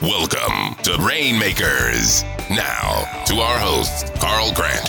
[0.00, 2.22] Welcome to Rainmakers.
[2.48, 4.88] Now, to our host, Carl Grant.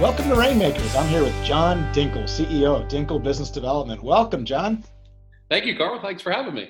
[0.00, 0.96] Welcome to Rainmakers.
[0.96, 4.02] I'm here with John Dinkel, CEO of Dinkel Business Development.
[4.02, 4.82] Welcome, John.
[5.48, 6.00] Thank you, Carl.
[6.00, 6.68] Thanks for having me.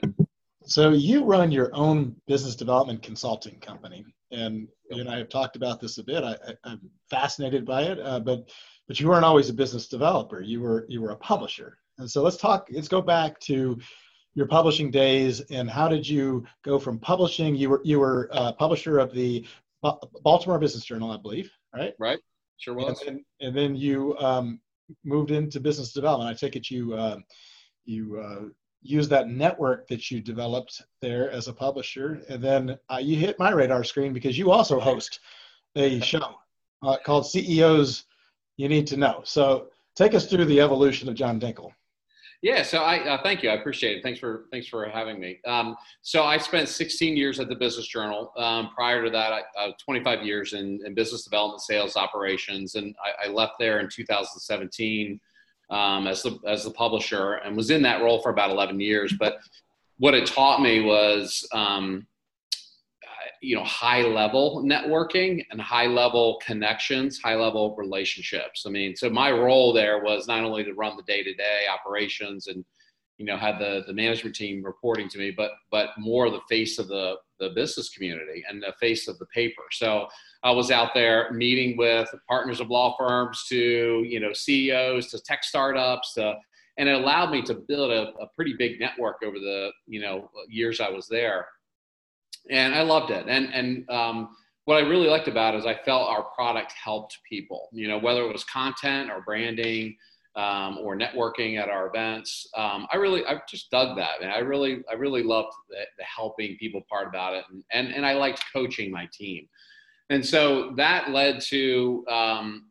[0.67, 5.57] So, you run your own business development consulting company, and you and I have talked
[5.57, 6.25] about this a bit.
[6.25, 6.37] I,
[6.67, 8.51] am fascinated by it, uh, but
[8.87, 10.43] but you weren't always a business developer.
[10.43, 11.79] You were you were a publisher.
[11.97, 12.69] And so let's talk.
[12.71, 13.79] Let's go back to
[14.37, 17.57] your publishing days and how did you go from publishing?
[17.57, 19.45] You were you were a publisher of the
[20.23, 21.95] Baltimore Business Journal, I believe, right?
[21.99, 22.19] Right.
[22.59, 23.01] Sure was.
[23.01, 24.61] And then, and then you um,
[25.05, 26.31] moved into business development.
[26.31, 27.17] I take it you uh,
[27.87, 28.49] you uh,
[28.83, 33.39] used that network that you developed there as a publisher, and then uh, you hit
[33.39, 35.21] my radar screen because you also host
[35.77, 36.35] a show
[36.83, 38.05] uh, called CEOs
[38.59, 39.23] You Need to Know.
[39.25, 41.73] So take us through the evolution of John Dinkel.
[42.47, 43.51] Yeah, so I uh, thank you.
[43.51, 44.03] I appreciate it.
[44.05, 45.41] Thanks for thanks for having me.
[45.49, 48.33] Um, so I spent 16 years at the Business Journal.
[48.37, 52.95] Um, prior to that, I, uh, 25 years in, in, business development, sales, operations, and
[53.05, 55.21] I, I left there in 2017
[55.71, 59.13] um, as the as the publisher and was in that role for about 11 years.
[59.19, 59.39] But
[59.99, 62.07] what it taught me was um,
[63.41, 68.65] you know high level networking and high level connections high level relationships.
[68.67, 72.65] I mean so my role there was not only to run the day-to-day operations and
[73.19, 76.79] you know had the the management team reporting to me but but more the face
[76.79, 79.63] of the the business community and the face of the paper.
[79.73, 80.09] So
[80.43, 85.21] i was out there meeting with partners of law firms to you know ceos to
[85.23, 86.35] tech startups to,
[86.79, 90.31] and it allowed me to build a, a pretty big network over the you know
[90.49, 91.47] years i was there
[92.51, 93.27] and I loved it.
[93.29, 97.19] And and um, what I really liked about it is I felt our product helped
[97.29, 97.69] people.
[97.73, 99.97] You know, whether it was content or branding
[100.37, 102.47] um, or networking at our events.
[102.55, 106.05] Um, I really I just dug that, and I really I really loved the, the
[106.05, 109.49] helping people part about it, and, and and I liked coaching my team.
[110.11, 112.67] And so that led to um,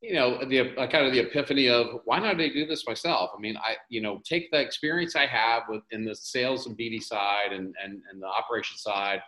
[0.00, 3.30] you know the uh, kind of the epiphany of why not I do this myself?
[3.36, 6.78] I mean, I you know take the experience I have with in the sales and
[6.78, 9.20] BD side and and, and the operation side,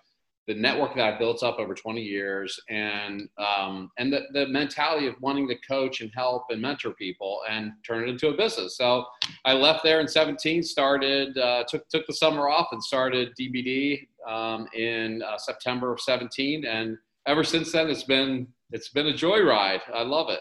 [0.46, 5.08] the network that I built up over 20 years, and um, and the the mentality
[5.08, 8.76] of wanting to coach and help and mentor people and turn it into a business.
[8.76, 9.04] So
[9.44, 14.06] I left there in 17, started uh, took took the summer off and started DBD
[14.28, 19.12] um, in uh, September of 17, and ever since then it's been it's been a
[19.12, 19.80] joyride.
[19.92, 20.40] I love it.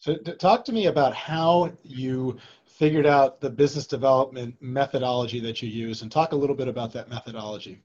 [0.00, 5.68] So, talk to me about how you figured out the business development methodology that you
[5.68, 7.82] use, and talk a little bit about that methodology.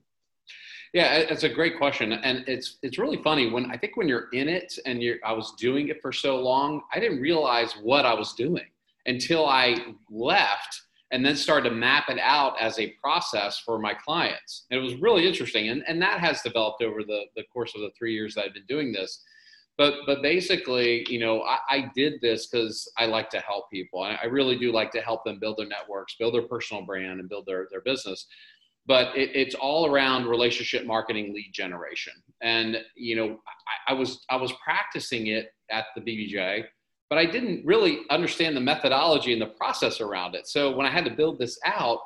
[0.92, 4.28] Yeah, it's a great question, and it's it's really funny when I think when you're
[4.32, 8.06] in it and you're I was doing it for so long, I didn't realize what
[8.06, 8.66] I was doing
[9.06, 9.76] until I
[10.08, 14.66] left and then started to map it out as a process for my clients.
[14.70, 17.80] And it was really interesting, and and that has developed over the the course of
[17.80, 19.24] the three years that I've been doing this
[19.76, 24.02] but but basically you know i, I did this because i like to help people.
[24.02, 27.20] I, I, really do like to help them build their networks build their personal brand
[27.20, 28.26] and build their, their business.
[28.86, 32.12] But it, it's all around relationship marketing lead generation.
[32.42, 33.38] And you know
[33.88, 36.64] I, I was i was practicing it at the bbj
[37.08, 40.46] but i didn't really understand the methodology and the process around it.
[40.46, 41.98] So when i had to build this out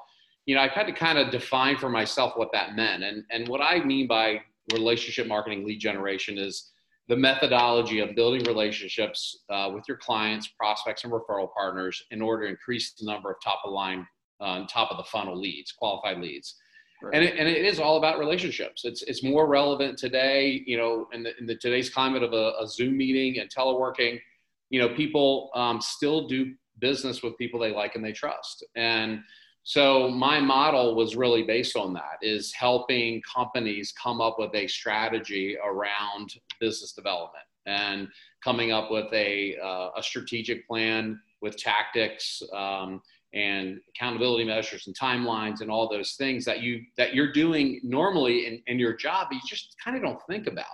[0.47, 3.03] you know i had to kind of define for myself what that meant.
[3.03, 4.41] And and what i mean by
[4.73, 6.73] relationship marketing lead generation is
[7.09, 12.45] the methodology of building relationships uh, with your clients, prospects, and referral partners in order
[12.45, 14.07] to increase the number of top of line,
[14.41, 16.55] uh, top of the funnel leads, qualified leads.
[17.03, 17.15] Right.
[17.15, 18.85] And, it, and it is all about relationships.
[18.85, 22.53] It's, it's more relevant today, you know, in, the, in the today's climate of a,
[22.61, 24.21] a Zoom meeting and teleworking,
[24.69, 28.65] you know, people um, still do business with people they like and they trust.
[28.77, 29.21] And
[29.69, 34.67] so my model was really based on that is helping companies come up with a
[34.67, 38.09] strategy around business development and
[38.43, 43.03] coming up with a, uh, a strategic plan with tactics um,
[43.35, 48.47] and accountability measures and timelines and all those things that you that you're doing normally
[48.47, 50.65] in, in your job you just kind of don't think about.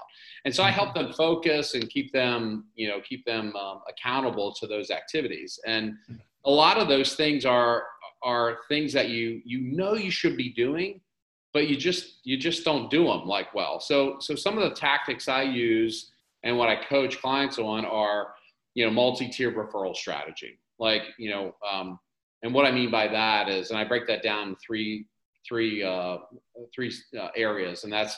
[0.45, 4.55] And so i help them focus and keep them you know keep them um, accountable
[4.55, 5.59] to those activities.
[5.67, 5.97] And
[6.45, 7.85] a lot of those things are
[8.25, 11.01] are things that you you know you should be doing
[11.55, 13.79] but you just you just don't do them like well.
[13.81, 16.11] So so some of the tactics i use
[16.43, 18.35] and what i coach clients on are
[18.75, 20.59] you know multi-tier referral strategy.
[20.79, 21.99] Like you know um,
[22.43, 25.07] and what i mean by that is and i break that down in three
[25.49, 26.19] three uh,
[26.75, 28.17] three uh, areas and that's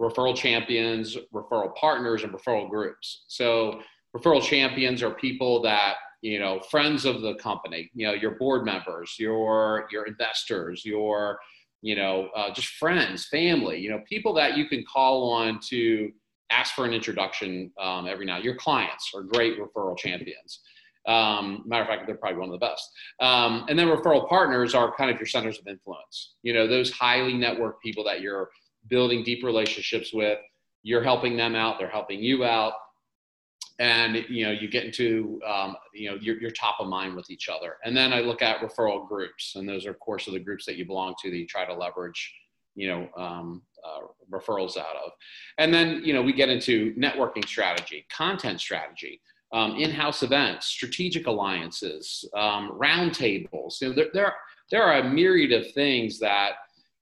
[0.00, 3.24] referral champions referral partners and referral groups.
[3.28, 3.80] So
[4.16, 8.64] referral champions are people that you know friends of the company you know your board
[8.64, 11.38] members your your investors your
[11.82, 16.10] you know, uh, just friends, family, you know, people that you can call on to
[16.50, 18.38] ask for an introduction um, every now.
[18.38, 20.60] Your clients are great referral champions.
[21.08, 22.88] Um, matter of fact, they're probably one of the best.
[23.20, 26.34] Um, and then referral partners are kind of your centers of influence.
[26.44, 28.50] You know, those highly networked people that you're
[28.88, 30.38] building deep relationships with.
[30.84, 31.80] You're helping them out.
[31.80, 32.74] They're helping you out
[33.78, 37.30] and you know you get into um, you know you're, you're, top of mind with
[37.30, 37.76] each other.
[37.84, 40.66] And then i look at referral groups and those are of course are the groups
[40.66, 42.34] that you belong to that you try to leverage
[42.74, 45.12] you know um, uh, referrals out of.
[45.58, 49.20] And then you know we get into networking strategy content strategy
[49.52, 53.80] um, in-house events strategic alliances um, roundtables.
[53.80, 54.34] You know there, there,
[54.70, 56.52] there are a myriad of things that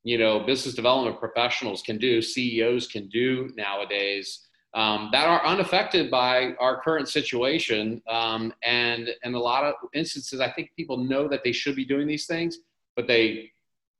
[0.05, 6.11] you know business development professionals can do ceos can do nowadays um, that are unaffected
[6.11, 8.01] by our current situation.
[8.09, 11.85] Um, and in a lot of instances, I think people know that they should be
[11.85, 12.59] doing these things,
[12.97, 13.51] but they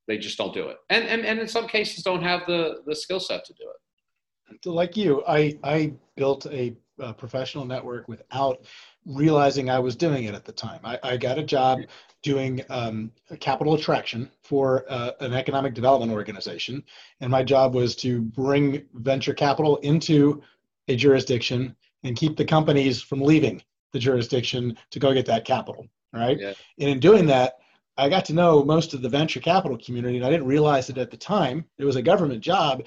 [0.07, 0.79] they just don't do it.
[0.89, 4.67] And and, and in some cases, don't have the the skill set to do it.
[4.67, 8.65] Like you, I I built a, a professional network without
[9.07, 10.81] realizing I was doing it at the time.
[10.85, 11.81] I, I got a job
[12.23, 16.83] doing um, capital attraction for uh, an economic development organization.
[17.21, 20.43] And my job was to bring venture capital into
[20.91, 25.87] a jurisdiction and keep the companies from leaving the jurisdiction to go get that capital
[26.13, 26.53] right yeah.
[26.79, 27.55] and in doing that
[27.97, 30.99] i got to know most of the venture capital community and i didn't realize it
[30.99, 32.85] at the time it was a government job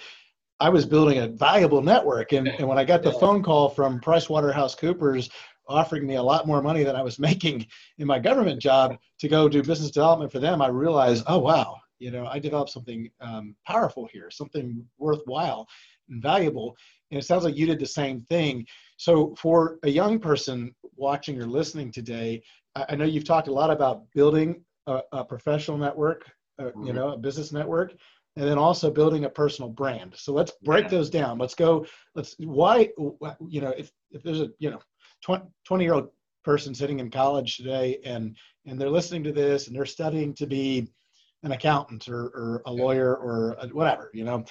[0.60, 3.20] i was building a valuable network and, and when i got the yeah.
[3.20, 5.30] phone call from pricewaterhousecoopers
[5.70, 7.66] offering me a lot more money than i was making
[8.00, 11.78] in my government job to go do business development for them i realized oh wow
[12.00, 15.66] you know i developed something um, powerful here something worthwhile
[16.10, 16.76] and valuable
[17.14, 18.66] and it sounds like you did the same thing.
[18.98, 22.42] So, for a young person watching or listening today,
[22.76, 26.26] I know you've talked a lot about building a, a professional network,
[26.58, 26.88] uh, mm-hmm.
[26.88, 27.94] you know, a business network,
[28.36, 30.16] and then also building a personal brand.
[30.18, 30.90] So let's break yeah.
[30.90, 31.38] those down.
[31.38, 31.86] Let's go.
[32.16, 32.90] Let's why
[33.48, 34.80] you know if if there's a you know
[35.24, 36.10] 20, 20 year old
[36.44, 38.36] person sitting in college today and
[38.66, 40.88] and they're listening to this and they're studying to be
[41.44, 44.44] an accountant or, or a lawyer or a, whatever you know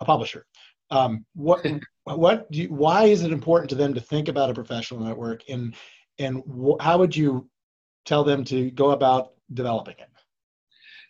[0.00, 0.44] a publisher
[0.90, 1.64] um, what
[2.16, 5.42] what do you, why is it important to them to think about a professional network
[5.48, 5.74] and
[6.18, 7.48] and wh- how would you
[8.04, 10.08] tell them to go about developing it?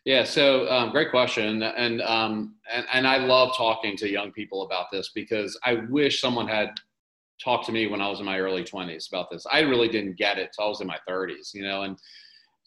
[0.04, 4.62] Yeah, so um, great question, and, um, and and I love talking to young people
[4.62, 6.70] about this because I wish someone had
[7.42, 9.44] talked to me when I was in my early 20s about this.
[9.50, 11.98] I really didn't get it until I was in my 30s, you know, and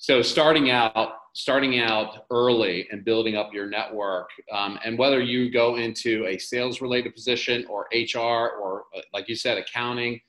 [0.03, 5.49] so starting out starting out early and building up your network um, and whether you
[5.49, 10.19] go into a sales related position or hr or uh, like you said accounting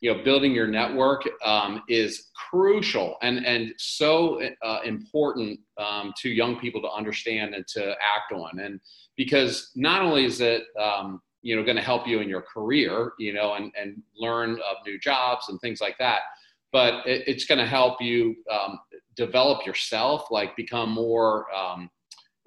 [0.00, 6.28] you know building your network um, is crucial and and so uh, important um, to
[6.28, 8.58] young people to understand and to act on.
[8.58, 8.80] And
[9.16, 13.12] because not only is it um, you know going to help you in your career
[13.18, 16.20] you know and and learn of new jobs and things like that
[16.72, 18.78] but it, it's going to help you um,
[19.16, 21.90] develop yourself, like become more, um,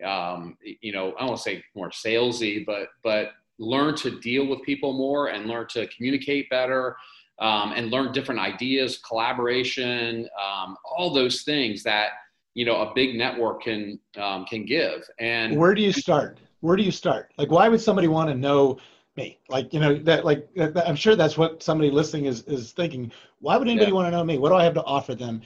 [0.03, 4.47] um, you know, I don't want to say more salesy, but but learn to deal
[4.47, 6.95] with people more and learn to communicate better
[7.39, 12.09] um, and learn different ideas, collaboration, um, all those things that
[12.53, 15.07] you know a big network can um, can give.
[15.19, 16.39] And where do you start?
[16.61, 17.31] Where do you start?
[17.37, 18.79] Like, why would somebody want to know?
[19.15, 22.71] me like you know that like that, i'm sure that's what somebody listening is is
[22.71, 23.95] thinking why would anybody yeah.
[23.95, 25.41] want to know me what do i have to offer them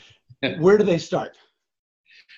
[0.59, 1.37] where do they start?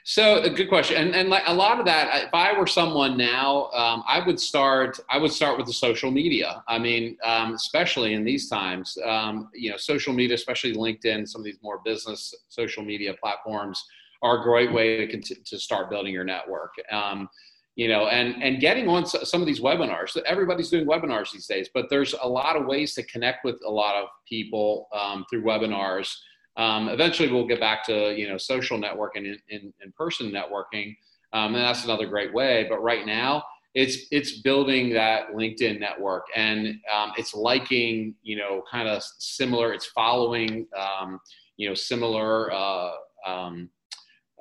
[0.05, 3.17] So a good question, and and like a lot of that, if I were someone
[3.17, 4.99] now, um, I would start.
[5.09, 6.63] I would start with the social media.
[6.67, 11.41] I mean, um, especially in these times, um, you know, social media, especially LinkedIn, some
[11.41, 13.83] of these more business social media platforms
[14.21, 16.71] are a great way to to start building your network.
[16.91, 17.29] Um,
[17.75, 20.17] you know, and and getting on some of these webinars.
[20.25, 23.71] Everybody's doing webinars these days, but there's a lot of ways to connect with a
[23.71, 26.13] lot of people um, through webinars.
[26.59, 30.97] Um, eventually, we'll get back to you know social networking and in, in, person networking,
[31.31, 32.67] um, and that's another great way.
[32.69, 38.61] But right now, it's it's building that LinkedIn network, and um, it's liking you know
[38.69, 39.71] kind of similar.
[39.71, 41.21] It's following um,
[41.55, 42.91] you know similar uh,
[43.25, 43.69] um,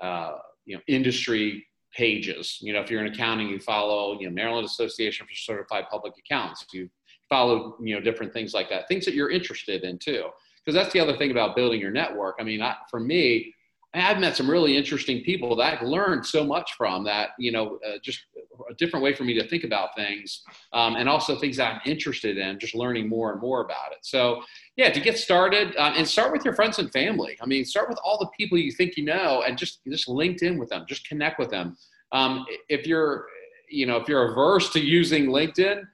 [0.02, 2.58] uh, you know industry pages.
[2.60, 6.14] You know, if you're in accounting, you follow you know Maryland Association for Certified Public
[6.18, 6.66] Accountants.
[6.72, 6.90] You
[7.28, 10.24] follow you know different things like that, things that you're interested in too
[10.68, 12.36] because that's the other thing about building your network.
[12.38, 13.54] I mean, I, for me,
[13.94, 17.78] I've met some really interesting people that I've learned so much from that, you know,
[17.88, 18.20] uh, just
[18.68, 20.42] a different way for me to think about things
[20.74, 24.00] um, and also things that I'm interested in, just learning more and more about it.
[24.02, 24.42] So,
[24.76, 27.38] yeah, to get started um, and start with your friends and family.
[27.40, 30.42] I mean, start with all the people you think you know and just, just linked
[30.42, 31.78] in with them, just connect with them.
[32.12, 33.24] Um, if you're,
[33.70, 35.84] you know, if you're averse to using LinkedIn,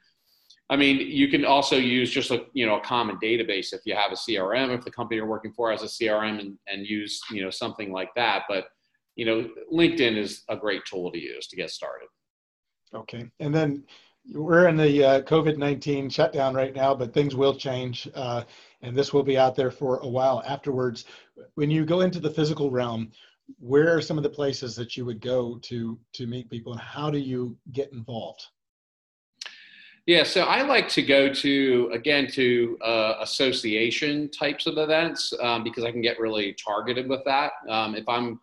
[0.71, 3.95] I mean, you can also use just a you know a common database if you
[3.95, 7.21] have a CRM, if the company you're working for has a CRM, and, and use
[7.31, 8.45] you know something like that.
[8.49, 8.67] But
[9.17, 12.09] you know, LinkedIn is a great tool to use to get started.
[12.95, 13.85] Okay, and then
[14.33, 18.45] we're in the uh, COVID nineteen shutdown right now, but things will change, uh,
[18.81, 21.05] and this will be out there for a while afterwards.
[21.57, 23.13] When you go into the physical realm,
[23.59, 26.81] where are some of the places that you would go to to meet people, and
[26.81, 28.47] how do you get involved?
[30.07, 35.65] Yeah, so I like to go to again to uh, association types of events um,
[35.65, 37.53] because I can get really targeted with that.
[37.71, 38.39] Um, if I'm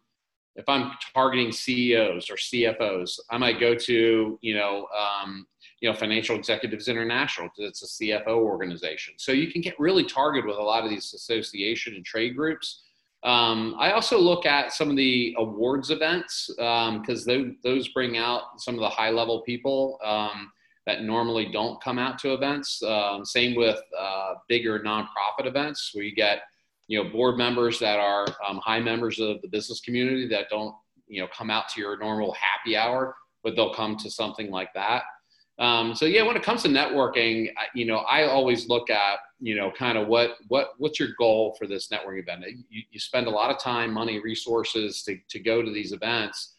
[0.55, 5.45] if I'm targeting CEOs or CFOs, I might go to you know um,
[5.81, 9.13] you know Financial Executives International because it's a CFO organization.
[9.17, 12.81] So you can get really targeted with a lot of these association and trade groups.
[13.23, 18.59] Um, I also look at some of the awards events because um, those bring out
[18.59, 19.99] some of the high level people.
[20.03, 20.51] Um,
[20.85, 22.81] that normally don't come out to events.
[22.83, 26.41] Um, same with uh, bigger nonprofit events where you get
[26.87, 30.75] you know board members that are um, high members of the business community that don't
[31.07, 34.73] you know come out to your normal happy hour, but they'll come to something like
[34.73, 35.03] that.
[35.59, 39.55] Um, so yeah, when it comes to networking, you know, I always look at you
[39.55, 42.45] know kind of what what what's your goal for this networking event.
[42.69, 46.50] You, you spend a lot of time, money, resources to to go to these events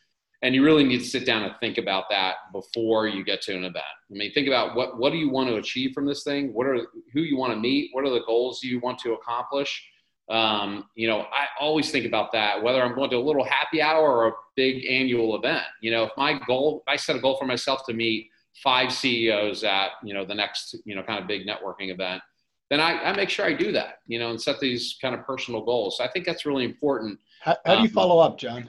[0.43, 3.55] and you really need to sit down and think about that before you get to
[3.55, 3.85] an event.
[4.11, 6.53] I mean, think about what what do you want to achieve from this thing?
[6.53, 6.79] What are
[7.13, 7.91] who you want to meet?
[7.93, 9.89] What are the goals you want to accomplish?
[10.29, 13.83] Um, you know, I always think about that, whether I'm going to a little happy
[13.83, 15.65] hour or a big annual event.
[15.81, 18.31] You know, if my goal, I set a goal for myself to meet
[18.63, 22.23] five CEOs at you know the next you know kind of big networking event,
[22.69, 23.99] then I, I make sure I do that.
[24.09, 25.99] You know, and set these kind of personal goals.
[25.99, 27.21] So I think that's really important.
[27.43, 28.69] How, how do you um, follow up, John?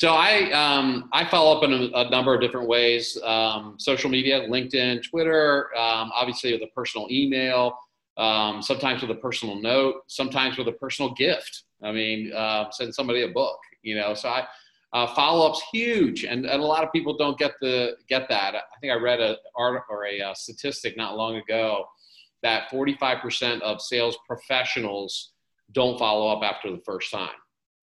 [0.00, 4.08] So I um, I follow up in a, a, number of different ways: um, social
[4.08, 7.76] media, LinkedIn, Twitter, um, obviously with a personal email,
[8.16, 11.64] um, sometimes with a personal note, sometimes with a personal gift.
[11.82, 14.14] I mean, uh, send somebody a book, you know.
[14.14, 14.46] So I
[14.94, 18.54] uh, follow up's huge, and, and a lot of people don't get the get that.
[18.54, 21.84] I think I read a art or a, a statistic not long ago
[22.42, 25.32] that 45% of sales professionals
[25.72, 27.28] don't follow up after the first time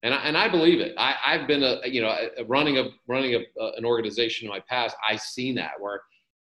[0.03, 0.93] and I, and I believe it.
[0.97, 2.15] I, I've been a you know
[2.47, 4.95] running a running a, an organization in my past.
[5.07, 6.01] I've seen that where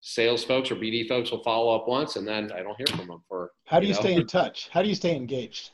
[0.06, 3.06] sales folks or BD folks will follow up once and then I don't hear from
[3.06, 3.52] them for.
[3.66, 4.00] How do you, you know?
[4.00, 4.68] stay in touch?
[4.70, 5.70] How do you stay engaged?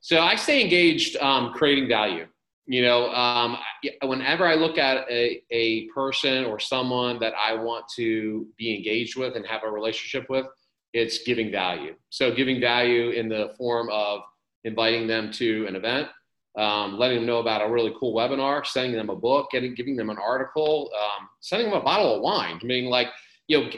[0.00, 2.26] So I stay engaged, um, creating value.
[2.66, 3.56] You know, um,
[4.02, 9.16] whenever I look at a, a person or someone that I want to be engaged
[9.16, 10.46] with and have a relationship with,
[10.92, 11.94] it's giving value.
[12.10, 14.20] So giving value in the form of
[14.64, 16.08] inviting them to an event,
[16.56, 19.96] um, letting them know about a really cool webinar, sending them a book, getting, giving
[19.96, 22.58] them an article, um, sending them a bottle of wine.
[22.62, 23.08] I mean, like,
[23.46, 23.70] you know,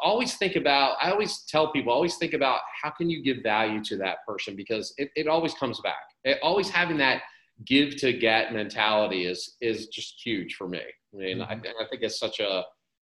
[0.00, 3.82] always think about, I always tell people, always think about how can you give value
[3.84, 6.02] to that person because it, it always comes back.
[6.24, 7.22] It, always having that
[7.64, 10.82] give to get mentality is, is just huge for me.
[11.12, 11.50] I mean, mm-hmm.
[11.50, 12.64] I, I think it's such a,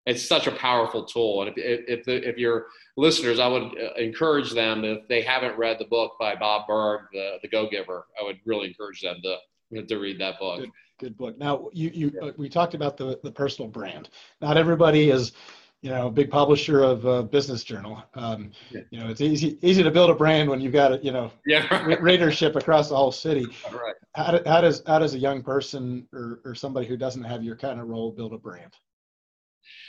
[0.07, 1.43] it's such a powerful tool.
[1.43, 5.57] And if, if, the, if your listeners, I would uh, encourage them, if they haven't
[5.57, 9.17] read the book by Bob Burg, the, the Go Giver, I would really encourage them
[9.23, 10.61] to, to read that book.
[10.61, 10.71] Good,
[11.01, 11.39] good book.
[11.39, 12.31] Now, you, you, yeah.
[12.37, 14.11] we talked about the, the personal brand.
[14.43, 15.33] Not everybody is,
[15.81, 18.03] you know, a big publisher of a business journal.
[18.15, 18.81] Um, yeah.
[18.91, 21.67] You know, it's easy easy to build a brand when you've got, you know, yeah,
[21.85, 22.01] right.
[22.01, 23.47] readership across the whole city.
[23.71, 23.95] Right.
[24.15, 27.57] How, how, does how does a young person or, or somebody who doesn't have your
[27.57, 28.73] kind of role build a brand?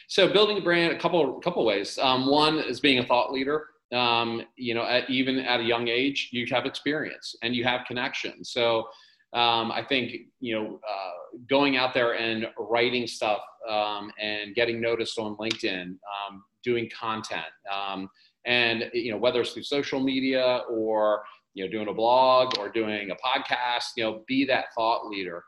[0.08, 1.98] So building a brand, a couple couple ways.
[1.98, 3.68] Um, one is being a thought leader.
[3.94, 7.86] Um, you know, at, even at a young age, you have experience and you have
[7.88, 8.52] connections.
[8.52, 8.88] So
[9.34, 14.80] um, I think you know, uh, going out there and writing stuff um, and getting
[14.80, 18.10] noticed on LinkedIn, um, doing content, um,
[18.46, 21.24] and you know, whether it's through social media or
[21.56, 25.44] you know, doing a blog or doing a podcast, you know, be that thought leader.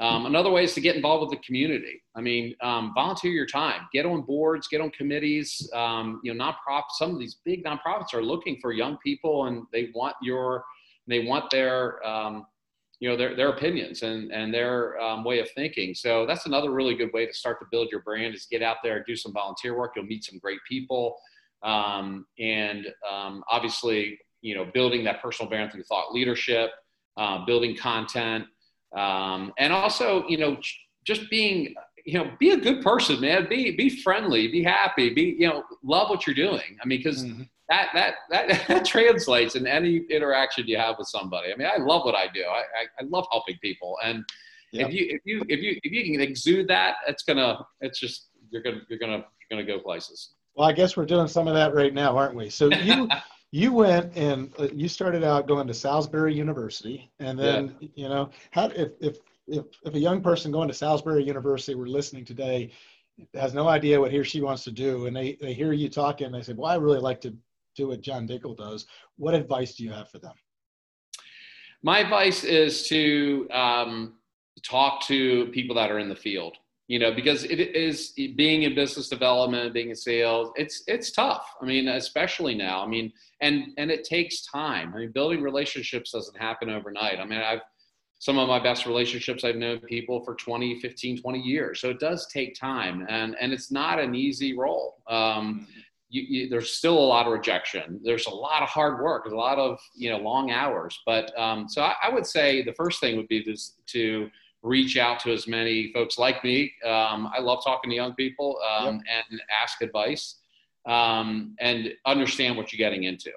[0.00, 2.02] Um, another way is to get involved with the community.
[2.16, 5.70] I mean, um, volunteer your time, get on boards, get on committees.
[5.74, 6.92] Um, you know, nonprofits.
[6.98, 10.64] Some of these big nonprofits are looking for young people, and they want your,
[11.06, 12.46] they want their, um,
[12.98, 15.94] you know, their their opinions and and their um, way of thinking.
[15.94, 18.34] So that's another really good way to start to build your brand.
[18.34, 19.92] Is get out there, do some volunteer work.
[19.96, 21.18] You'll meet some great people,
[21.62, 22.86] um, and
[23.50, 26.70] obviously, you know, building that personal brand through thought leadership,
[27.18, 28.46] uh, building content
[28.96, 30.56] um, and also you know
[31.04, 35.36] just being you know be a good person man be be friendly be happy be
[35.38, 37.42] you know love what you're doing i mean because mm-hmm.
[37.68, 41.78] that, that that that translates in any interaction you have with somebody i mean i
[41.78, 44.24] love what i do i i, I love helping people and
[44.72, 44.88] Yep.
[44.88, 48.28] If you if you if you if you can exude that, it's gonna it's just
[48.50, 50.34] you're gonna you're gonna you're gonna go places.
[50.54, 52.50] Well, I guess we're doing some of that right now, aren't we?
[52.50, 53.08] So you
[53.52, 57.88] you went and uh, you started out going to Salisbury University, and then yeah.
[57.94, 61.88] you know how if if if if a young person going to Salisbury University were
[61.88, 62.70] listening today
[63.34, 65.88] has no idea what he or she wants to do, and they they hear you
[65.88, 67.34] talking, and they say, "Well, I really like to
[67.74, 70.34] do what John Dinkel does." What advice do you have for them?
[71.82, 74.14] My advice is to um,
[74.62, 76.56] talk to people that are in the field
[76.90, 81.54] you know because it is being in business development being in sales it's it's tough
[81.62, 86.10] i mean especially now i mean and and it takes time i mean building relationships
[86.10, 87.60] doesn't happen overnight i mean i've
[88.18, 92.00] some of my best relationships i've known people for 20 15 20 years so it
[92.00, 95.68] does take time and and it's not an easy role um,
[96.12, 98.00] you, you, there's still a lot of rejection.
[98.02, 99.26] There's a lot of hard work.
[99.26, 100.98] A lot of you know long hours.
[101.06, 103.56] But um, so I, I, would say the first thing would be to,
[103.92, 104.28] to
[104.62, 106.72] reach out to as many folks like me.
[106.84, 109.24] Um, I love talking to young people um, yep.
[109.30, 110.36] and ask advice
[110.86, 113.30] um, and understand what you're getting into.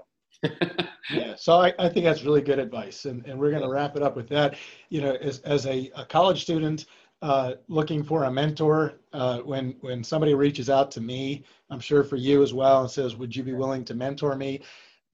[1.13, 3.95] yeah, so I, I, think that's really good advice, and, and we're going to wrap
[3.95, 4.57] it up with that.
[4.89, 6.85] You know, as, as a, a college student
[7.21, 12.03] uh, looking for a mentor, uh, when when somebody reaches out to me, I'm sure
[12.03, 14.61] for you as well, and says, "Would you be willing to mentor me?"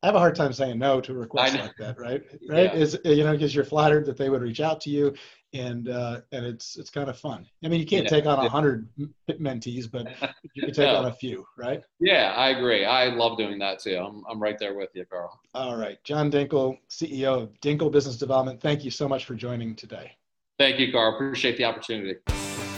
[0.01, 2.23] I have a hard time saying no to a request like that, right?
[2.49, 2.73] Right?
[2.73, 2.73] Yeah.
[2.73, 5.13] Is you know because you're flattered that they would reach out to you,
[5.53, 7.45] and uh, and it's it's kind of fun.
[7.65, 8.09] I mean, you can't yeah.
[8.09, 8.87] take on a hundred
[9.29, 10.07] mentees, but
[10.53, 10.95] you can take no.
[10.95, 11.83] on a few, right?
[11.99, 12.85] Yeah, I agree.
[12.85, 13.97] I love doing that too.
[13.97, 15.37] I'm I'm right there with you, Carl.
[15.53, 18.61] All right, John Dinkel, CEO of Dinkel Business Development.
[18.61, 20.11] Thank you so much for joining today.
[20.57, 21.15] Thank you, Carl.
[21.15, 22.15] Appreciate the opportunity.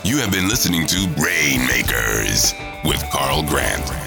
[0.04, 4.01] You have been listening to Rainmakers with Carl Grant.